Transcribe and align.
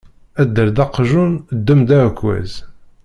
Dder-d 0.47 0.77
aqjun, 0.85 1.31
ddem-d 1.57 1.89
aɛekkaz! 1.97 2.51